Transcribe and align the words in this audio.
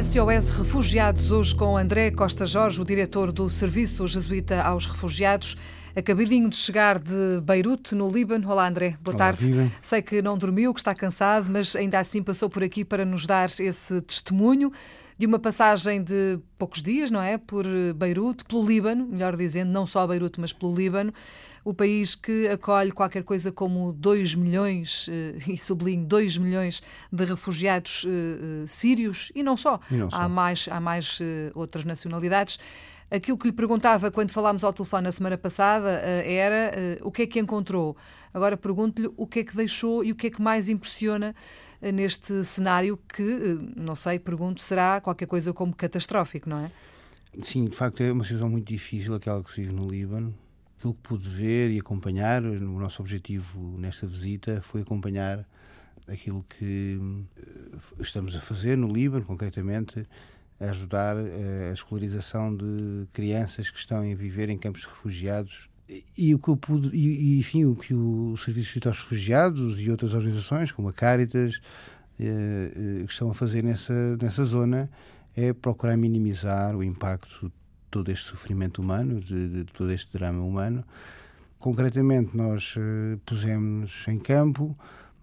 SOS 0.00 0.50
Refugiados, 0.50 1.32
hoje 1.32 1.52
com 1.56 1.76
André 1.76 2.12
Costa 2.12 2.46
Jorge, 2.46 2.80
o 2.80 2.84
diretor 2.84 3.32
do 3.32 3.50
Serviço 3.50 4.06
Jesuíta 4.06 4.62
aos 4.62 4.86
Refugiados. 4.86 5.56
Acabadinho 5.96 6.48
de 6.48 6.54
chegar 6.54 7.00
de 7.00 7.40
Beirute, 7.42 7.96
no 7.96 8.08
Líbano. 8.08 8.48
Olá, 8.48 8.68
André. 8.68 8.96
Boa 9.02 9.16
Olá, 9.16 9.26
tarde. 9.26 9.44
viva. 9.44 9.72
Sei 9.82 10.00
que 10.00 10.22
não 10.22 10.38
dormiu, 10.38 10.72
que 10.72 10.78
está 10.78 10.94
cansado, 10.94 11.50
mas 11.50 11.74
ainda 11.74 11.98
assim 11.98 12.22
passou 12.22 12.48
por 12.48 12.62
aqui 12.62 12.84
para 12.84 13.04
nos 13.04 13.26
dar 13.26 13.50
esse 13.58 14.00
testemunho 14.02 14.72
de 15.18 15.26
uma 15.26 15.38
passagem 15.38 16.02
de 16.02 16.38
poucos 16.56 16.80
dias, 16.80 17.10
não 17.10 17.20
é? 17.20 17.36
Por 17.36 17.66
Beirute, 17.96 18.44
pelo 18.44 18.64
Líbano, 18.64 19.04
melhor 19.04 19.36
dizendo, 19.36 19.70
não 19.70 19.84
só 19.84 20.06
Beirute, 20.06 20.40
mas 20.40 20.52
pelo 20.52 20.72
Líbano. 20.72 21.12
O 21.64 21.74
país 21.74 22.14
que 22.14 22.46
acolhe 22.48 22.92
qualquer 22.92 23.24
coisa 23.24 23.50
como 23.50 23.92
2 23.92 24.36
milhões, 24.36 25.08
eh, 25.10 25.36
e 25.52 25.58
sublinho, 25.58 26.06
2 26.06 26.38
milhões 26.38 26.82
de 27.12 27.24
refugiados 27.24 28.06
eh, 28.06 28.10
eh, 28.10 28.66
sírios 28.66 29.32
e 29.34 29.42
não 29.42 29.56
só. 29.56 29.80
E 29.90 29.94
não 29.96 30.08
só. 30.08 30.16
Há 30.16 30.28
mais, 30.28 30.68
há 30.70 30.80
mais 30.80 31.18
eh, 31.20 31.50
outras 31.52 31.84
nacionalidades. 31.84 32.60
Aquilo 33.10 33.38
que 33.38 33.46
lhe 33.46 33.52
perguntava 33.52 34.10
quando 34.10 34.30
falámos 34.30 34.62
ao 34.62 34.72
telefone 34.72 35.04
na 35.04 35.12
semana 35.12 35.38
passada 35.38 36.00
eh, 36.02 36.34
era 36.34 36.72
eh, 36.74 36.98
o 37.02 37.10
que 37.10 37.22
é 37.22 37.26
que 37.26 37.38
encontrou. 37.38 37.96
Agora 38.34 38.54
pergunto-lhe 38.54 39.10
o 39.16 39.26
que 39.26 39.40
é 39.40 39.44
que 39.44 39.56
deixou 39.56 40.04
e 40.04 40.12
o 40.12 40.14
que 40.14 40.26
é 40.26 40.30
que 40.30 40.42
mais 40.42 40.68
impressiona 40.68 41.34
eh, 41.80 41.90
neste 41.90 42.44
cenário 42.44 42.98
que, 43.08 43.58
não 43.74 43.96
sei, 43.96 44.18
pergunto, 44.18 44.60
será 44.60 45.00
qualquer 45.00 45.24
coisa 45.24 45.54
como 45.54 45.74
catastrófico, 45.74 46.50
não 46.50 46.58
é? 46.58 46.70
Sim, 47.40 47.64
de 47.64 47.76
facto 47.76 48.02
é 48.02 48.12
uma 48.12 48.24
situação 48.24 48.50
muito 48.50 48.66
difícil 48.66 49.14
aquela 49.14 49.42
que 49.42 49.50
se 49.52 49.62
vive 49.62 49.72
no 49.72 49.88
Líbano. 49.88 50.34
Aquilo 50.76 50.92
que 50.92 51.00
pude 51.00 51.28
ver 51.30 51.70
e 51.70 51.78
acompanhar, 51.78 52.44
o 52.44 52.78
nosso 52.78 53.00
objetivo 53.00 53.76
nesta 53.78 54.06
visita 54.06 54.60
foi 54.60 54.82
acompanhar 54.82 55.46
aquilo 56.06 56.44
que 56.48 57.00
estamos 57.98 58.36
a 58.36 58.40
fazer 58.40 58.76
no 58.76 58.92
Líbano, 58.92 59.24
concretamente, 59.24 60.06
ajudar 60.60 61.16
eh, 61.16 61.68
a 61.70 61.72
escolarização 61.72 62.54
de 62.54 63.06
crianças 63.12 63.70
que 63.70 63.78
estão 63.78 63.98
a 63.98 64.14
viver 64.14 64.48
em 64.48 64.58
campos 64.58 64.82
de 64.82 64.88
refugiados. 64.88 65.68
E- 66.16 66.34
o 66.34 66.38
que 66.38 66.48
eu 66.48 66.56
pude, 66.56 66.94
e, 66.94 67.38
enfim, 67.38 67.64
o 67.64 67.74
que 67.74 67.94
o 67.94 68.36
Serviço 68.36 68.78
de 68.78 68.88
aos 68.88 68.98
Refugiados 68.98 69.80
e 69.80 69.90
outras 69.90 70.14
organizações, 70.14 70.70
como 70.72 70.88
a 70.88 70.92
Caritas, 70.92 71.60
eh, 72.18 72.72
eh, 73.00 73.04
que 73.06 73.12
estão 73.12 73.30
a 73.30 73.34
fazer 73.34 73.62
nessa, 73.62 74.16
nessa 74.20 74.44
zona 74.44 74.90
é 75.36 75.52
procurar 75.52 75.96
minimizar 75.96 76.76
o 76.76 76.82
impacto 76.82 77.46
de 77.46 77.52
todo 77.90 78.10
este 78.10 78.26
sofrimento 78.26 78.82
humano, 78.82 79.20
de, 79.20 79.48
de 79.48 79.64
todo 79.72 79.90
este 79.92 80.12
drama 80.12 80.42
humano. 80.42 80.84
Concretamente, 81.58 82.36
nós 82.36 82.74
pusemos 83.24 84.04
em 84.06 84.18
campo, 84.18 84.76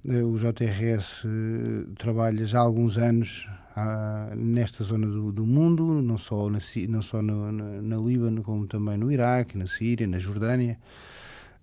o 0.08 0.38
JRS 0.38 1.24
eh, 1.26 1.88
trabalha 1.98 2.46
já 2.46 2.60
há 2.60 2.62
alguns 2.62 2.98
anos 2.98 3.48
ah, 3.76 4.32
nesta 4.36 4.84
zona 4.84 5.08
do, 5.08 5.32
do 5.32 5.46
mundo, 5.46 6.02
não 6.02 6.18
só, 6.18 6.50
na, 6.50 6.60
não 6.88 7.02
só 7.02 7.22
no, 7.22 7.52
na, 7.52 7.82
na 7.82 7.98
Líbano, 7.98 8.44
como 8.44 8.68
também 8.68 8.98
no 8.98 9.12
Iraque, 9.12 9.58
na 9.58 9.68
Síria, 9.68 10.08
na 10.08 10.20
Jordânia. 10.20 10.78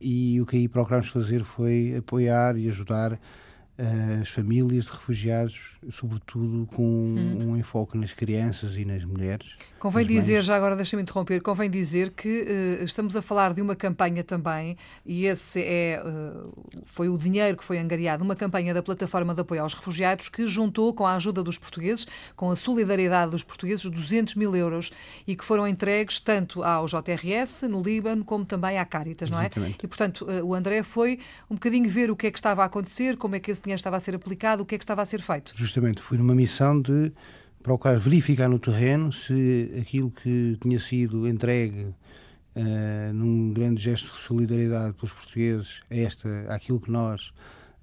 E 0.01 0.41
o 0.41 0.47
que 0.47 0.57
aí 0.57 0.69
procurámos 0.69 1.09
fazer 1.09 1.45
foi 1.45 1.95
apoiar 1.97 2.57
e 2.57 2.69
ajudar 2.69 3.13
eh, 3.13 3.19
as 4.21 4.29
famílias 4.29 4.85
de 4.85 4.91
refugiados, 4.91 5.59
sobretudo 5.91 6.69
com 6.75 6.85
um 6.85 7.57
enfoque 7.57 7.99
nas 7.99 8.13
crianças 8.13 8.77
e 8.77 8.85
nas 8.85 9.05
mulheres. 9.05 9.57
Convém 9.79 10.05
nas 10.05 10.13
mães. 10.13 10.25
dizer, 10.25 10.43
já 10.43 10.57
agora 10.57 10.77
deixa-me 10.77 11.03
interromper, 11.03 11.43
convém 11.43 11.69
dizer 11.69 12.11
que 12.11 12.47
eh, 12.47 12.85
estamos 12.85 13.17
a 13.17 13.23
falar 13.23 13.53
de 13.53 13.61
uma 13.61 13.75
campanha 13.75 14.23
também, 14.23 14.77
e 15.05 15.27
esse 15.27 15.61
é, 15.61 15.95
eh, 15.95 16.33
foi 16.85 17.09
o 17.09 17.19
dinheiro 17.19 17.57
que 17.57 17.65
foi 17.65 17.79
angariado, 17.79 18.23
uma 18.23 18.37
campanha 18.37 18.73
da 18.73 18.83
Plataforma 18.83 19.35
de 19.35 19.41
Apoio 19.41 19.63
aos 19.63 19.75
Refugiados 19.75 20.29
que 20.29 20.47
juntou 20.47 20.95
com 20.95 21.05
a 21.05 21.15
ajuda 21.15 21.43
dos 21.43 21.59
portugueses, 21.59 22.07
com 22.37 22.51
a 22.51 22.57
solidariedade 22.57 23.33
dos 23.33 23.43
portugueses, 23.43 23.85
200 23.91 24.37
mil 24.37 24.55
euros 24.55 24.93
e 25.27 25.35
que 25.35 25.45
foram 25.45 25.67
entregues 25.67 26.21
tanto 26.21 26.63
ao 26.63 26.87
JRS, 26.87 27.63
no 27.63 27.83
Líbano, 27.83 28.25
como 28.25 28.45
também 28.45 28.79
à 28.79 28.85
Caritas, 28.85 29.29
não 29.31 29.41
é? 29.41 29.47
Exatamente. 29.47 29.79
E, 29.83 29.89
portanto, 29.89 30.27
eh, 30.31 30.43
o 30.43 30.55
André 30.55 30.83
foi 30.83 31.19
um 31.51 31.55
bocadinho 31.55 31.89
ver 31.89 32.11
o 32.11 32.17
que 32.17 32.29
é 32.29 32.31
que 32.31 32.39
estava 32.39 32.63
a 32.63 32.67
acontecer, 32.67 33.17
como 33.17 33.35
é 33.35 33.41
que 33.41 33.51
esse 33.51 33.63
dinheiro 33.63 33.72
estava 33.75 33.97
a 33.97 34.01
ser 34.01 34.15
aplicado, 34.15 34.63
o 34.63 34.67
que 34.67 34.75
é 34.75 34.79
que 34.79 34.85
estava 34.85 35.03
a 35.03 35.05
ser 35.05 35.21
feito. 35.21 35.53
Justamente 35.57 36.03
fui 36.03 36.19
numa 36.19 36.35
missão 36.35 36.81
de 36.81 37.13
procurar 37.63 37.99
verificar 37.99 38.49
no 38.49 38.59
terreno 38.59 39.13
se 39.13 39.73
aquilo 39.81 40.11
que 40.11 40.59
tinha 40.61 40.81
sido 40.81 41.29
entregue 41.29 41.95
eh, 42.55 43.11
num 43.15 43.53
grande 43.53 43.83
gesto 43.83 44.13
de 44.13 44.19
solidariedade 44.19 44.95
pelos 44.95 45.13
portugueses 45.13 45.83
a 45.91 45.97
esta, 45.97 46.29
àquilo 46.49 46.81
que 46.81 46.91
nós 46.91 47.33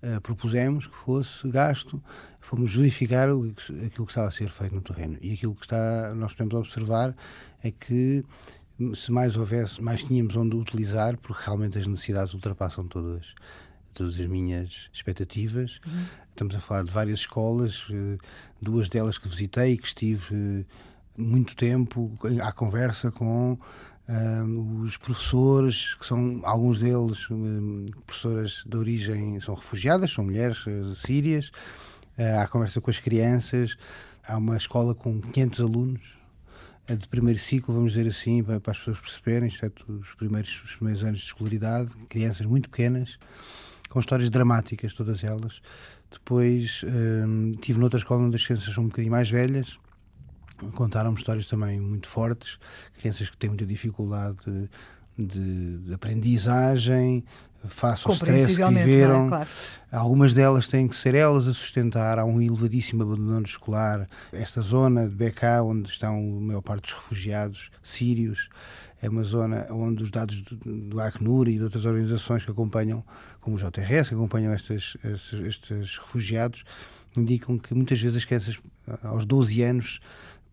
eh, 0.02 0.20
propusemos 0.20 0.88
que 0.88 0.96
fosse 0.96 1.50
gasto, 1.50 2.02
fomos 2.40 2.76
verificar 2.76 3.30
o 3.32 3.50
aquilo 3.50 4.06
que 4.06 4.12
estava 4.12 4.28
a 4.28 4.32
ser 4.32 4.50
feito 4.50 4.76
no 4.76 4.82
terreno. 4.82 5.18
E 5.22 5.34
aquilo 5.34 5.56
que 5.56 5.66
está, 5.66 6.14
nós 6.16 6.34
podemos 6.34 6.54
observar 6.54 7.16
é 7.64 7.72
que 7.72 8.24
se 8.94 9.12
mais 9.12 9.36
houvesse, 9.36 9.82
mais 9.82 10.04
tínhamos 10.04 10.36
onde 10.36 10.56
utilizar, 10.56 11.18
porque 11.18 11.44
realmente 11.46 11.78
as 11.78 11.86
necessidades 11.86 12.34
ultrapassam 12.34 12.88
todas, 12.88 13.34
todas 13.94 14.20
as 14.20 14.26
minhas 14.26 14.90
expectativas. 14.94 15.80
Estamos 16.30 16.56
a 16.56 16.60
falar 16.60 16.84
de 16.84 16.92
várias 16.92 17.20
escolas, 17.20 17.88
eh, 17.92 18.18
duas 18.62 18.90
delas 18.90 19.18
que 19.18 19.28
visitei 19.28 19.74
e 19.74 19.78
que 19.78 19.88
estive 19.88 20.36
eh, 20.36 20.66
muito 21.18 21.56
tempo 21.56 22.18
à 22.42 22.52
conversa 22.52 23.12
com 23.12 23.58
ah, 24.12 24.44
os 24.82 24.98
professores, 24.98 25.94
que 25.94 26.04
são 26.04 26.42
alguns 26.44 26.80
deles 26.80 27.30
hum, 27.30 27.86
professoras 28.08 28.64
de 28.66 28.76
origem, 28.76 29.40
são 29.40 29.54
refugiadas, 29.54 30.12
são 30.12 30.24
mulheres 30.24 30.66
eh, 30.66 30.96
sírias, 30.96 31.52
ah, 32.18 32.42
à 32.42 32.48
conversa 32.48 32.82
com 32.82 32.90
as 32.90 33.00
crianças. 33.00 33.78
Há 34.28 34.38
uma 34.38 34.58
escola 34.58 34.96
com 34.96 35.22
500 35.22 35.62
alunos, 35.62 36.20
de 36.88 37.08
primeiro 37.08 37.40
ciclo, 37.40 37.76
vamos 37.76 37.94
dizer 37.94 38.10
assim, 38.10 38.44
para, 38.44 38.60
para 38.60 38.72
as 38.72 38.80
pessoas 38.80 39.00
perceberem, 39.00 39.48
exceto 39.48 39.86
os 39.92 40.16
primeiros, 40.16 40.64
os 40.64 40.76
primeiros 40.76 41.04
anos 41.04 41.20
de 41.20 41.26
escolaridade, 41.26 41.92
crianças 42.08 42.48
muito 42.48 42.68
pequenas, 42.68 43.20
com 43.90 44.00
histórias 44.00 44.30
dramáticas, 44.30 44.94
todas 44.94 45.24
elas. 45.24 45.62
Depois 46.12 46.82
hum, 46.86 47.52
tive 47.60 47.80
noutra 47.80 47.98
escola 48.00 48.24
onde 48.24 48.36
as 48.36 48.46
crianças 48.46 48.74
são 48.74 48.84
um 48.84 48.88
bocadinho 48.88 49.12
mais 49.12 49.30
velhas, 49.30 49.78
contaram-me 50.76 51.18
histórias 51.18 51.46
também 51.46 51.80
muito 51.80 52.08
fortes, 52.08 52.58
crianças 53.00 53.30
que 53.30 53.38
têm 53.38 53.50
muita 53.50 53.66
dificuldade 53.66 54.38
de, 55.18 55.78
de- 55.80 55.94
aprendizagem, 55.94 57.24
face 57.68 58.08
ao 58.08 58.14
stress 58.14 58.56
que 58.56 58.62
não 58.62 58.70
viveram. 58.74 59.26
é? 59.26 59.30
Claro. 59.30 59.50
Algumas 59.92 60.34
delas 60.34 60.68
têm 60.68 60.88
que 60.88 60.96
ser 60.96 61.14
elas 61.16 61.48
a 61.48 61.54
sustentar. 61.54 62.18
Há 62.20 62.26
um 62.26 62.42
elevadíssimo 62.42 63.04
abandono 63.04 63.46
escolar. 63.46 64.08
Esta 64.32 64.62
zona 64.62 65.08
de 65.10 65.16
Beká, 65.16 65.62
onde 65.64 65.90
estão 65.90 66.16
a 66.18 66.42
maior 66.42 66.62
parte 66.62 66.84
dos 66.84 66.94
refugiados 66.94 67.70
sírios, 67.84 68.50
é 69.02 69.10
uma 69.10 69.24
zona 69.24 69.68
onde 69.72 70.04
os 70.04 70.12
dados 70.12 70.42
do, 70.42 70.56
do 70.58 71.02
Acnur 71.02 71.48
e 71.48 71.58
de 71.58 71.64
outras 71.64 71.86
organizações 71.86 72.44
que 72.44 72.52
acompanham, 72.52 73.04
como 73.40 73.56
o 73.56 73.60
JRS, 73.60 74.10
que 74.10 74.16
acompanham 74.16 74.54
estes, 74.54 74.98
estes, 75.04 75.40
estes 75.40 75.98
refugiados, 75.98 76.64
indicam 77.16 77.58
que 77.58 77.74
muitas 77.74 78.00
vezes 78.02 78.18
as 78.18 78.26
crianças, 78.26 78.59
aos 79.04 79.26
12 79.26 79.62
anos, 79.62 80.00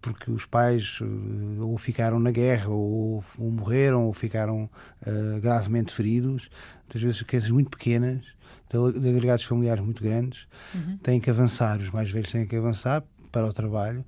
porque 0.00 0.30
os 0.30 0.46
pais 0.46 1.00
eh, 1.00 1.60
ou 1.60 1.76
ficaram 1.78 2.20
na 2.20 2.30
guerra, 2.30 2.68
ou, 2.68 3.24
ou 3.38 3.50
morreram, 3.50 4.04
ou 4.04 4.12
ficaram 4.12 4.70
eh, 5.04 5.40
gravemente 5.40 5.92
feridos, 5.92 6.48
muitas 6.84 7.02
vezes 7.02 7.22
crianças 7.22 7.50
muito 7.50 7.70
pequenas, 7.70 8.24
de, 8.70 9.00
de 9.00 9.08
agregados 9.08 9.44
familiares 9.44 9.82
muito 9.82 10.02
grandes, 10.02 10.46
têm 11.02 11.20
que 11.20 11.30
avançar, 11.30 11.80
os 11.80 11.90
mais 11.90 12.10
velhos 12.10 12.30
têm 12.30 12.46
que 12.46 12.56
avançar 12.56 13.02
para 13.32 13.46
o 13.46 13.52
trabalho. 13.52 14.04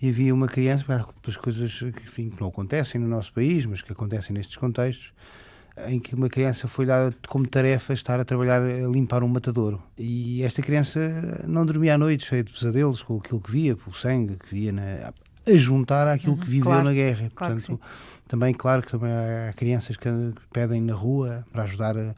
E 0.00 0.08
havia 0.10 0.32
uma 0.32 0.46
criança, 0.46 0.84
pá, 0.84 1.06
pelas 1.20 1.36
coisas 1.36 1.72
que, 1.78 1.86
enfim, 2.04 2.30
que 2.30 2.40
não 2.40 2.48
acontecem 2.48 3.00
no 3.00 3.08
nosso 3.08 3.32
país, 3.32 3.66
mas 3.66 3.82
que 3.82 3.92
acontecem 3.92 4.32
nestes 4.34 4.56
contextos, 4.56 5.12
em 5.88 5.98
que 5.98 6.14
uma 6.14 6.28
criança 6.28 6.66
foi 6.68 6.86
dada 6.86 7.14
como 7.28 7.46
tarefa 7.46 7.92
estar 7.92 8.18
a 8.20 8.24
trabalhar 8.24 8.60
a 8.62 8.88
limpar 8.88 9.22
um 9.22 9.28
matadouro. 9.28 9.82
E 9.96 10.42
esta 10.42 10.62
criança 10.62 11.44
não 11.46 11.64
dormia 11.66 11.94
à 11.94 11.98
noite, 11.98 12.26
cheia 12.26 12.44
de 12.44 12.52
pesadelos, 12.52 13.02
com 13.02 13.16
aquilo 13.16 13.40
que 13.40 13.50
via, 13.50 13.76
com 13.76 13.90
o 13.90 13.94
sangue 13.94 14.36
que 14.36 14.54
via, 14.54 14.72
na, 14.72 15.12
a 15.46 15.56
juntar 15.56 16.06
àquilo 16.08 16.36
que 16.36 16.46
viveu 16.46 16.64
claro. 16.66 16.84
na 16.84 16.92
guerra. 16.92 17.28
Claro 17.34 17.54
Portanto, 17.54 17.80
também, 18.28 18.52
claro 18.54 18.82
que 18.82 18.90
também 18.90 19.10
há 19.10 19.52
crianças 19.56 19.96
que 19.96 20.08
pedem 20.52 20.80
na 20.80 20.94
rua 20.94 21.44
para 21.50 21.62
ajudar 21.64 21.96
a- 21.96 22.14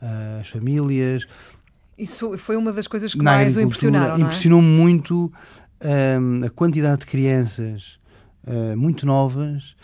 a- 0.00 0.40
as 0.40 0.48
famílias. 0.48 1.26
Isso 1.98 2.38
foi 2.38 2.56
uma 2.56 2.72
das 2.72 2.86
coisas 2.88 3.12
que 3.12 3.18
Na 3.22 3.32
mais 3.32 3.56
o 3.56 3.60
impressionaram, 3.60 4.16
é? 4.16 4.20
Impressionou-me 4.20 4.66
muito 4.68 5.30
a 6.44 6.50
quantidade 6.50 7.00
de 7.00 7.06
crianças 7.06 7.98
hum, 8.46 8.76
muito 8.76 9.06
novas 9.06 9.74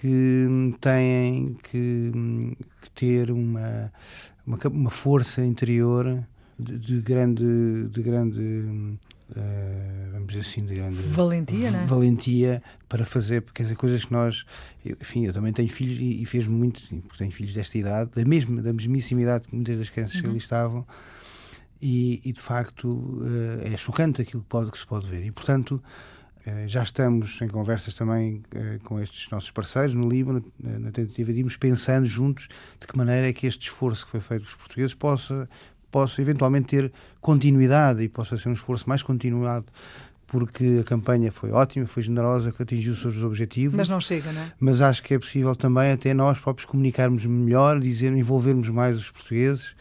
que 0.00 0.46
têm 0.80 1.56
que, 1.70 2.10
que 2.82 2.90
ter 2.92 3.30
uma, 3.30 3.92
uma, 4.46 4.58
uma 4.72 4.90
força 4.90 5.44
interior 5.44 6.24
de, 6.58 6.78
de 6.78 7.00
grande, 7.02 7.88
de 7.90 8.02
grande 8.02 8.98
eh, 9.36 10.08
vamos 10.12 10.28
dizer 10.28 10.40
assim, 10.40 10.64
de 10.64 10.74
grande 10.74 10.96
Valentia, 10.96 11.70
não 11.70 11.80
é? 11.80 11.84
valentia 11.86 12.62
para 12.88 13.04
fazer, 13.04 13.42
porque 13.42 13.62
dizer, 13.62 13.76
coisas 13.76 14.04
que 14.04 14.12
nós, 14.12 14.44
eu, 14.84 14.96
enfim, 15.00 15.24
eu 15.26 15.32
também 15.32 15.52
tenho 15.52 15.68
filhos 15.68 15.98
e, 16.00 16.22
e 16.22 16.26
fez-me 16.26 16.54
muito, 16.54 16.80
sim, 16.80 17.00
porque 17.00 17.18
tenho 17.18 17.30
filhos 17.30 17.54
desta 17.54 17.78
idade, 17.78 18.10
da 18.14 18.24
mesma, 18.24 18.60
da 18.60 18.72
mesmíssima 18.72 19.20
idade 19.22 19.46
que 19.46 19.54
muitas 19.54 19.78
das 19.78 19.88
crianças 19.88 20.16
Uhum. 20.16 20.22
que 20.22 20.28
ali 20.28 20.38
estavam, 20.38 20.86
e, 21.80 22.20
e, 22.24 22.32
de 22.32 22.40
facto 22.40 23.22
eh, 23.62 23.72
é 23.72 23.76
chocante 23.76 24.20
aquilo 24.22 24.42
que, 24.42 24.48
pode, 24.48 24.70
que 24.70 24.78
se 24.78 24.86
pode 24.86 25.06
ver. 25.08 25.24
E 25.24 25.30
portanto, 25.30 25.82
Eh, 26.46 26.66
já 26.66 26.82
estamos 26.82 27.40
em 27.42 27.48
conversas 27.48 27.92
também 27.92 28.42
eh, 28.54 28.78
com 28.84 28.98
estes 28.98 29.28
nossos 29.30 29.50
parceiros 29.50 29.94
no 29.94 30.08
Líbano, 30.08 30.42
na 30.58 30.90
tentativa 30.90 31.32
de 31.32 31.40
irmos 31.40 31.56
pensando 31.56 32.06
juntos 32.06 32.48
de 32.80 32.86
que 32.86 32.96
maneira 32.96 33.28
é 33.28 33.32
que 33.32 33.46
este 33.46 33.62
esforço 33.62 34.04
que 34.04 34.10
foi 34.10 34.20
feito 34.20 34.42
pelos 34.42 34.54
portugueses 34.54 34.94
possa, 34.94 35.48
possa 35.90 36.20
eventualmente 36.22 36.68
ter 36.68 36.92
continuidade 37.20 38.02
e 38.02 38.08
possa 38.08 38.38
ser 38.38 38.48
um 38.48 38.54
esforço 38.54 38.88
mais 38.88 39.02
continuado 39.02 39.66
porque 40.30 40.78
a 40.80 40.84
campanha 40.84 41.32
foi 41.32 41.50
ótima, 41.50 41.86
foi 41.86 42.04
generosa, 42.04 42.52
que 42.52 42.62
atingiu 42.62 42.92
os 42.92 43.00
seus 43.00 43.20
objetivos. 43.20 43.76
Mas 43.76 43.88
não 43.88 43.98
chega, 43.98 44.30
não 44.30 44.40
é? 44.40 44.52
Mas 44.60 44.80
acho 44.80 45.02
que 45.02 45.12
é 45.12 45.18
possível 45.18 45.56
também 45.56 45.90
até 45.90 46.14
nós 46.14 46.38
próprios 46.38 46.66
comunicarmos 46.66 47.26
melhor, 47.26 47.80
dizer, 47.80 48.12
envolvermos 48.12 48.68
mais 48.68 48.96
os 48.96 49.10
portugueses 49.10 49.74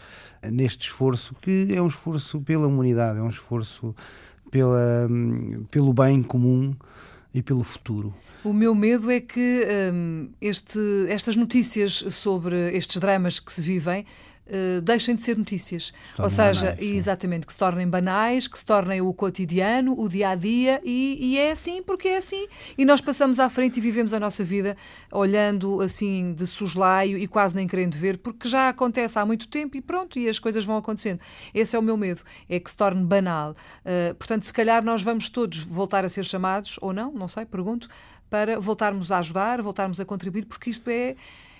neste 0.51 0.87
esforço, 0.87 1.35
que 1.39 1.67
é 1.71 1.79
um 1.79 1.87
esforço 1.87 2.41
pela 2.41 2.67
humanidade, 2.67 3.19
é 3.19 3.21
um 3.21 3.29
esforço 3.29 3.95
pela, 4.49 5.07
pelo 5.69 5.93
bem 5.93 6.23
comum 6.23 6.73
e 7.31 7.43
pelo 7.43 7.63
futuro. 7.63 8.11
O 8.43 8.51
meu 8.51 8.73
medo 8.73 9.11
é 9.11 9.19
que 9.19 9.63
hum, 9.93 10.29
este, 10.41 10.79
estas 11.09 11.35
notícias 11.35 11.93
sobre 12.09 12.75
estes 12.75 12.97
dramas 12.97 13.39
que 13.39 13.53
se 13.53 13.61
vivem 13.61 14.03
uh, 14.49 14.81
deixem 14.81 15.15
de 15.15 15.21
ser 15.21 15.37
notícias. 15.37 15.93
Ou 16.17 16.29
seja, 16.29 16.71
banais, 16.71 16.95
exatamente, 16.95 17.45
que 17.45 17.53
se 17.53 17.59
tornem 17.59 17.87
banais, 17.87 18.47
que 18.47 18.57
se 18.57 18.65
tornem 18.65 19.01
o 19.01 19.13
cotidiano, 19.13 19.99
o 19.99 20.07
dia 20.09 20.29
a 20.29 20.35
dia, 20.35 20.81
e, 20.83 21.17
e, 21.19 21.37
é 21.37 21.51
assim 21.51 21.81
porque 21.83 22.09
é 22.09 22.17
assim. 22.17 22.47
E 22.77 22.85
nós 22.85 23.01
passamos 23.01 23.39
à 23.39 23.49
frente 23.49 23.77
e 23.77 23.81
vivemos 23.81 24.13
a 24.13 24.19
nossa 24.19 24.43
vida 24.43 24.75
olhando 25.11 25.81
assim 25.81 26.33
de 26.33 26.45
soslaio 26.45 27.17
e 27.17 27.27
quase 27.27 27.55
nem 27.55 27.67
querendo 27.67 27.95
ver, 27.95 28.17
porque 28.17 28.47
já 28.47 28.69
acontece 28.69 29.17
há 29.19 29.25
muito 29.25 29.47
tempo 29.47 29.77
e 29.77 29.81
pronto, 29.81 30.17
e 30.17 30.27
as 30.27 30.39
coisas 30.39 30.65
vão 30.65 30.77
acontecendo. 30.77 31.19
Esse 31.53 31.75
é 31.75 31.79
o 31.79 31.81
meu 31.81 31.97
medo, 31.97 32.21
é 32.49 32.59
que 32.59 32.69
se 32.69 32.77
torne 32.77 33.03
banal. 33.05 33.51
Uh, 33.85 34.13
portanto, 34.15 34.43
se 34.43 34.53
calhar 34.53 34.83
nós 34.83 35.01
vamos 35.01 35.29
todos 35.29 35.59
voltar 35.59 36.03
a 36.05 36.09
ser 36.09 36.23
chamados, 36.25 36.77
ou 36.81 36.93
não, 36.93 37.11
não 37.11 37.27
sei, 37.27 37.45
pergunto, 37.45 37.87
para 38.29 38.59
voltarmos 38.59 39.11
a 39.11 39.19
ajudar, 39.19 39.61
voltarmos 39.61 39.99
a 39.99 40.05
contribuir, 40.05 40.45
porque 40.45 40.69
isto 40.69 40.87
é 40.89 41.15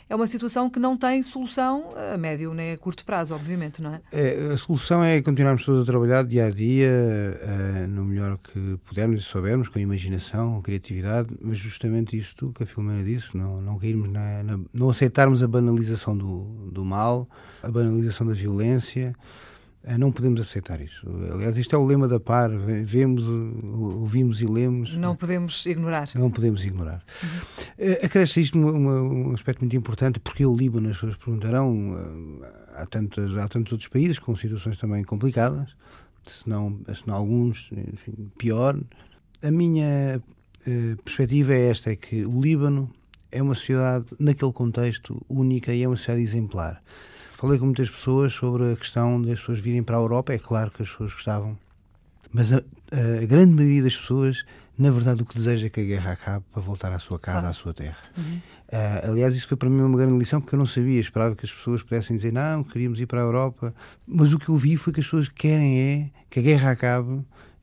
é 0.10 0.16
uma 0.16 0.26
situação 0.26 0.70
que 0.70 0.80
não 0.80 0.98
tem 0.98 1.22
solução 1.22 1.92
a 2.14 2.18
médio 2.18 2.52
nem 2.54 2.72
a 2.72 2.78
curto 2.78 3.06
prazo, 3.06 3.36
obviamente, 3.36 3.80
não 3.82 3.94
é? 3.94 4.02
é 4.12 4.54
a 4.54 4.58
solução 4.58 5.04
é 5.04 5.22
continuarmos 5.22 5.64
todos 5.64 5.84
a 5.84 5.86
trabalhar 5.86 6.24
dia 6.24 6.48
a 6.48 6.50
dia, 6.50 6.90
uh, 6.90 7.88
no 7.88 8.04
melhor 8.04 8.40
que 8.40 8.80
pudermos 8.86 9.22
e 9.22 9.24
soubermos, 9.24 9.70
com 9.70 9.78
imaginação, 9.78 10.60
criatividade, 10.64 11.30
mas 11.40 11.60
justamente 11.60 12.18
isto 12.18 12.52
que 12.54 12.64
a 12.64 12.66
Filomena 12.66 13.04
disse, 13.04 13.38
não, 13.38 13.62
não 13.62 13.78
cairmos 13.78 14.10
na, 14.10 14.42
na, 14.42 14.60
não 14.74 14.90
aceitarmos 14.90 15.44
a 15.44 15.48
banalização 15.48 16.18
do, 16.18 16.70
do 16.72 16.84
mal, 16.84 17.30
a 17.62 17.70
banalização 17.70 18.26
da 18.26 18.34
violência, 18.34 19.16
não 19.98 20.12
podemos 20.12 20.42
aceitar 20.42 20.82
isso. 20.82 21.08
Aliás, 21.32 21.58
isto 21.58 21.76
é 21.76 21.80
o 21.80 21.86
lema 21.86 22.08
da 22.08 22.20
PAR: 22.20 22.50
vemos, 22.84 23.24
ouvimos 23.26 24.42
e 24.42 24.46
lemos. 24.46 24.94
Não 24.94 25.16
podemos 25.16 25.66
ignorar. 25.66 26.10
Não 26.16 26.30
podemos 26.30 26.66
ignorar. 26.66 27.04
Uhum. 27.24 27.94
Acresce 28.04 28.42
isto 28.42 28.58
um, 28.58 29.30
um, 29.30 29.34
aspecto 29.34 29.62
muito 29.62 29.76
importante, 29.76 30.20
porque 30.20 30.46
o 30.46 30.56
Líbano, 30.56 30.90
as 30.90 30.96
pessoas 30.96 31.16
perguntarão, 31.16 32.42
eh, 32.44 32.82
há, 32.82 32.86
tantos, 32.86 33.38
há 33.38 33.48
tantos 33.48 33.72
outros 33.72 33.90
países 33.90 34.20
com 34.20 34.36
situações 34.36 34.78
também 34.78 35.04
complicadas, 35.04 35.76
se 36.26 36.48
não, 36.48 36.80
se 36.94 37.08
não 37.08 37.16
alguns, 37.16 37.72
enfim, 37.72 38.30
pior. 38.38 38.78
A 39.42 39.52
minha 39.52 40.22
perspectiva 41.06 41.54
é 41.54 41.70
esta: 41.70 41.92
é 41.92 41.96
que 41.96 42.26
o 42.26 42.42
Líbano 42.42 42.92
é 43.32 43.42
uma 43.42 43.56
sociedade, 43.56 44.08
naquele 44.20 44.52
contexto, 44.52 45.26
única 45.30 45.74
e 45.74 45.84
é 45.84 45.88
uma 45.88 45.96
sociedade 45.96 46.24
exemplar. 46.24 46.82
Falei 47.40 47.58
com 47.58 47.68
muitas 47.68 47.90
pessoas 47.90 48.34
sobre 48.34 48.74
a 48.74 48.76
questão 48.76 49.22
das 49.22 49.40
pessoas 49.40 49.60
virem 49.60 49.82
para 49.82 49.96
a 49.96 50.02
Europa. 50.02 50.34
É 50.34 50.38
claro 50.38 50.70
que 50.72 50.84
as 50.84 50.90
pessoas 50.90 51.14
gostavam, 51.14 51.58
mas 52.34 52.52
a, 52.52 52.58
a 52.58 53.26
grande 53.26 53.54
maioria 53.54 53.82
das 53.82 53.96
pessoas, 53.96 54.44
na 54.78 54.92
verdade, 54.92 55.22
o 55.22 55.26
que 55.26 55.36
deseja 55.36 55.68
é 55.68 55.70
que 55.70 55.80
a 55.80 55.84
guerra 55.86 56.12
acabe 56.12 56.44
para 56.52 56.62
voltar 56.62 56.92
à 56.92 57.00
sua 57.00 57.18
casa, 57.18 57.38
claro. 57.38 57.50
à 57.50 57.54
sua 57.54 57.74
terra. 57.74 57.96
Uhum. 58.18 58.42
Uh, 58.68 59.12
aliás, 59.12 59.38
isso 59.38 59.48
foi 59.48 59.56
para 59.56 59.70
mim 59.70 59.80
uma 59.80 59.98
grande 59.98 60.18
lição 60.18 60.42
porque 60.42 60.54
eu 60.54 60.60
não 60.60 60.66
sabia, 60.66 61.00
esperava 61.00 61.34
que 61.34 61.46
as 61.46 61.54
pessoas 61.54 61.82
pudessem 61.82 62.18
dizer 62.18 62.34
não, 62.34 62.62
queríamos 62.62 63.00
ir 63.00 63.06
para 63.06 63.22
a 63.22 63.24
Europa, 63.24 63.74
mas 64.06 64.34
o 64.34 64.38
que 64.38 64.50
eu 64.50 64.58
vi 64.58 64.76
foi 64.76 64.92
que 64.92 65.00
as 65.00 65.06
pessoas 65.06 65.30
querem 65.30 65.80
é 65.80 66.10
que 66.30 66.40
a 66.40 66.44
guerra 66.44 66.72
acabe 66.72 67.22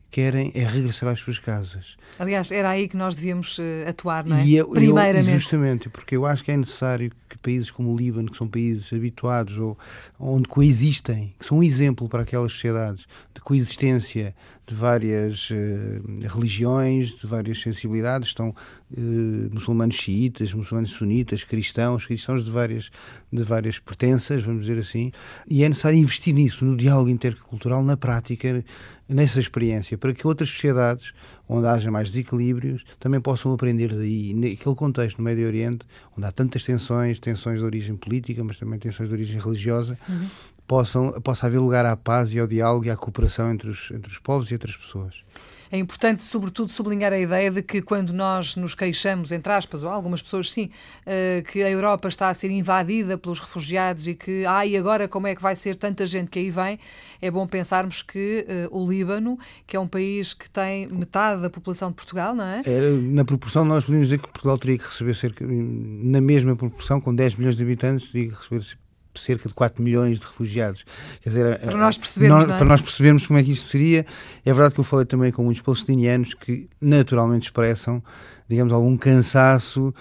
querem 0.09 0.51
é 0.55 0.63
regressar 0.65 1.09
às 1.09 1.19
suas 1.19 1.39
casas. 1.39 1.97
Aliás, 2.17 2.51
era 2.51 2.69
aí 2.69 2.87
que 2.87 2.97
nós 2.97 3.15
devíamos 3.15 3.57
uh, 3.59 3.63
atuar, 3.87 4.25
não 4.25 4.37
é? 4.37 4.45
E 4.45 4.55
eu, 4.55 4.69
Primeiramente. 4.69 5.31
Eu, 5.31 5.39
justamente, 5.39 5.89
porque 5.89 6.15
eu 6.15 6.25
acho 6.25 6.43
que 6.43 6.51
é 6.51 6.57
necessário 6.57 7.11
que 7.29 7.37
países 7.37 7.69
como 7.69 7.93
o 7.93 7.97
Líbano, 7.97 8.31
que 8.31 8.37
são 8.37 8.47
países 8.47 8.91
habituados 8.93 9.57
ou 9.57 9.77
onde 10.19 10.47
coexistem, 10.47 11.33
que 11.37 11.45
são 11.45 11.59
um 11.59 11.63
exemplo 11.63 12.07
para 12.07 12.21
aquelas 12.23 12.51
sociedades 12.51 13.05
de 13.33 13.41
coexistência 13.41 14.33
de 14.65 14.75
várias 14.75 15.49
uh, 15.49 16.27
religiões, 16.27 17.09
de 17.09 17.25
várias 17.27 17.61
sensibilidades, 17.61 18.29
estão 18.29 18.53
uh, 18.91 19.53
muçulmanos 19.53 19.95
xiitas, 19.95 20.53
muçulmanos 20.53 20.91
sunitas, 20.91 21.43
cristãos, 21.43 22.05
cristãos 22.05 22.43
de 22.43 22.51
várias, 22.51 22.89
de 23.31 23.43
várias 23.43 23.79
pertenças, 23.79 24.43
vamos 24.43 24.65
dizer 24.65 24.79
assim, 24.79 25.11
e 25.47 25.63
é 25.63 25.69
necessário 25.69 25.97
investir 25.97 26.33
nisso, 26.33 26.63
no 26.65 26.77
diálogo 26.77 27.09
intercultural, 27.09 27.83
na 27.83 27.97
prática, 27.97 28.63
nessa 29.07 29.39
experiência, 29.39 29.97
para 29.97 30.13
que 30.13 30.27
outras 30.27 30.49
sociedades, 30.49 31.13
onde 31.47 31.67
haja 31.67 31.89
mais 31.89 32.09
desequilíbrios, 32.09 32.83
também 32.99 33.21
possam 33.21 33.53
aprender 33.53 33.93
daí. 33.95 34.33
Naquele 34.33 34.75
contexto 34.75 35.17
no 35.17 35.23
Médio 35.23 35.47
Oriente, 35.47 35.85
onde 36.17 36.27
há 36.27 36.31
tantas 36.31 36.63
tensões, 36.63 37.19
tensões 37.19 37.59
de 37.59 37.65
origem 37.65 37.95
política, 37.95 38.43
mas 38.43 38.57
também 38.57 38.77
tensões 38.79 39.07
de 39.09 39.15
origem 39.15 39.39
religiosa, 39.39 39.97
uhum 40.07 40.27
possam, 40.67 41.13
possa 41.21 41.47
haver 41.47 41.59
lugar 41.59 41.85
à 41.85 41.95
paz 41.95 42.33
e 42.33 42.39
ao 42.39 42.45
diálogo 42.45 42.85
e 42.85 42.91
à 42.91 42.97
cooperação 42.97 43.51
entre 43.51 43.69
os, 43.69 43.89
entre 43.91 44.11
os 44.11 44.19
povos 44.19 44.51
e 44.51 44.53
outras 44.53 44.75
pessoas. 44.75 45.23
É 45.71 45.77
importante, 45.77 46.23
sobretudo, 46.23 46.71
sublinhar 46.71 47.11
a 47.11 47.19
ideia 47.19 47.51
de 47.51 47.61
que 47.61 47.81
quando 47.81 48.13
nós 48.13 48.55
nos 48.55 48.73
queixamos, 48.73 49.31
entre 49.31 49.51
aspas, 49.51 49.83
ou 49.83 49.89
algumas 49.89 50.21
pessoas 50.21 50.51
sim, 50.51 50.69
uh, 51.05 51.43
que 51.43 51.61
a 51.61 51.69
Europa 51.69 52.07
está 52.07 52.29
a 52.29 52.33
ser 52.33 52.49
invadida 52.51 53.17
pelos 53.17 53.39
refugiados 53.39 54.07
e 54.07 54.15
que, 54.15 54.45
ah, 54.45 54.65
e 54.65 54.77
agora 54.77 55.07
como 55.07 55.27
é 55.27 55.35
que 55.35 55.41
vai 55.41 55.55
ser 55.55 55.75
tanta 55.75 56.05
gente 56.05 56.31
que 56.31 56.39
aí 56.39 56.49
vem, 56.49 56.79
é 57.21 57.29
bom 57.29 57.45
pensarmos 57.45 58.01
que 58.01 58.45
uh, 58.71 58.77
o 58.77 58.89
Líbano, 58.89 59.37
que 59.65 59.75
é 59.75 59.79
um 59.79 59.87
país 59.87 60.33
que 60.33 60.49
tem 60.49 60.87
metade 60.87 61.41
da 61.41 61.49
população 61.49 61.89
de 61.89 61.95
Portugal, 61.95 62.33
não 62.33 62.45
é? 62.45 62.61
Era, 62.65 62.91
na 62.91 63.25
proporção, 63.25 63.65
nós 63.65 63.83
podemos 63.83 64.07
dizer 64.07 64.19
que 64.19 64.29
Portugal 64.29 64.57
teria 64.57 64.77
que 64.77 64.85
receber 64.85 65.15
cerca, 65.15 65.45
na 65.45 66.21
mesma 66.21 66.55
proporção, 66.55 67.01
com 67.01 67.13
10 67.13 67.35
milhões 67.35 67.57
de 67.57 67.63
habitantes, 67.63 68.07
teria 68.07 68.29
que 68.29 68.35
receber 68.35 68.77
cerca 69.19 69.47
de 69.47 69.55
4 69.55 69.83
milhões 69.83 70.19
de 70.19 70.25
refugiados. 70.25 70.85
Quer 71.21 71.29
dizer, 71.29 71.59
para 71.59 71.77
nós 71.77 71.97
percebermos, 71.97 72.43
nós, 72.43 72.53
é? 72.53 72.57
para 72.57 72.65
nós 72.65 72.81
percebermos 72.81 73.25
como 73.25 73.39
é 73.39 73.43
que 73.43 73.51
isto 73.51 73.67
seria. 73.69 74.05
É 74.45 74.53
verdade 74.53 74.73
que 74.73 74.79
eu 74.79 74.83
falei 74.83 75.05
também 75.05 75.31
com 75.31 75.43
muitos 75.43 75.61
palestinianos 75.61 76.33
que 76.33 76.69
naturalmente 76.79 77.43
expressam, 77.43 78.03
digamos, 78.47 78.73
algum 78.73 78.95
cansaço, 78.95 79.93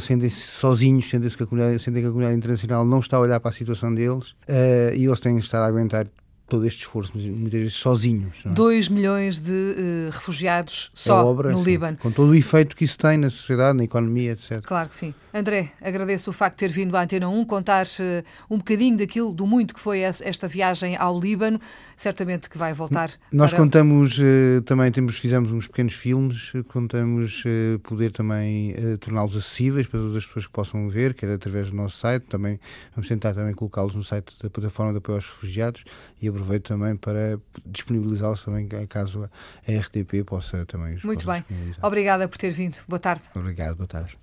sentem-se 0.00 0.40
sozinhos, 0.40 1.08
sentem-se 1.08 1.36
que, 1.36 1.42
a 1.42 1.46
comunidade, 1.46 1.82
sentem 1.82 2.02
que 2.02 2.08
a 2.08 2.10
comunidade 2.10 2.36
internacional 2.36 2.84
não 2.84 3.00
está 3.00 3.16
a 3.16 3.20
olhar 3.20 3.40
para 3.40 3.50
a 3.50 3.54
situação 3.54 3.94
deles 3.94 4.30
uh, 4.48 4.94
e 4.94 5.04
eles 5.04 5.20
têm 5.20 5.34
de 5.34 5.42
estar 5.42 5.62
a 5.62 5.66
aguentar 5.66 6.06
todo 6.48 6.64
este 6.64 6.80
esforço, 6.80 7.12
muitas 7.16 7.60
vezes 7.60 7.74
sozinhos. 7.74 8.42
2 8.44 8.86
é? 8.86 8.92
milhões 8.92 9.40
de 9.40 9.50
uh, 9.50 10.10
refugiados 10.12 10.90
só 10.94 11.20
é 11.20 11.24
obra, 11.24 11.50
no 11.50 11.58
sim, 11.58 11.64
Líbano. 11.64 11.96
Com 11.98 12.10
todo 12.10 12.30
o 12.30 12.34
efeito 12.34 12.76
que 12.76 12.84
isso 12.84 12.96
tem 12.96 13.18
na 13.18 13.30
sociedade, 13.30 13.76
na 13.76 13.84
economia, 13.84 14.32
etc. 14.32 14.60
Claro 14.62 14.88
que 14.88 14.94
sim. 14.94 15.12
André, 15.34 15.72
agradeço 15.82 16.30
o 16.30 16.32
facto 16.32 16.54
de 16.54 16.66
ter 16.66 16.72
vindo 16.72 16.96
à 16.96 17.02
Antena 17.02 17.28
1 17.28 17.44
contar 17.44 17.84
uh, 17.86 18.24
um 18.48 18.58
bocadinho 18.58 18.96
daquilo, 18.96 19.32
do 19.32 19.46
muito 19.46 19.74
que 19.74 19.80
foi 19.80 20.00
esta 20.00 20.46
viagem 20.46 20.96
ao 20.96 21.18
Líbano. 21.18 21.60
Certamente 21.96 22.48
que 22.48 22.56
vai 22.56 22.72
voltar. 22.72 23.10
Nós 23.32 23.50
para... 23.50 23.60
contamos 23.60 24.18
uh, 24.18 24.62
também, 24.64 24.90
temos, 24.92 25.18
fizemos 25.18 25.50
uns 25.50 25.66
pequenos 25.66 25.94
filmes, 25.94 26.52
contamos 26.68 27.42
poder 27.82 28.12
também 28.12 28.74
torná-los 29.00 29.36
acessíveis 29.36 29.86
para 29.86 30.00
todas 30.00 30.16
as 30.16 30.26
pessoas 30.26 30.46
que 30.46 30.52
possam 30.52 30.88
ver, 30.88 31.14
quer 31.14 31.30
através 31.30 31.70
do 31.70 31.76
nosso 31.76 31.96
site, 31.96 32.24
também 32.24 32.60
vamos 32.94 33.08
tentar 33.08 33.34
também 33.34 33.54
colocá-los 33.54 33.94
no 33.94 34.04
site 34.04 34.34
da 34.42 34.50
plataforma 34.50 34.92
de 34.92 34.98
apoio 34.98 35.16
aos 35.16 35.26
refugiados 35.26 35.84
e 36.20 36.28
aproveito 36.36 36.68
também 36.68 36.96
para 36.96 37.40
disponibilizá-los 37.64 38.44
também 38.44 38.68
caso 38.86 39.24
a 39.24 39.72
RTP 39.72 40.24
possa 40.24 40.64
também 40.66 40.94
os 40.94 41.04
Muito 41.04 41.26
bem. 41.26 41.44
Obrigada 41.82 42.28
por 42.28 42.38
ter 42.38 42.50
vindo. 42.50 42.78
Boa 42.86 43.00
tarde. 43.00 43.22
Obrigado, 43.34 43.76
boa 43.76 43.88
tarde. 43.88 44.18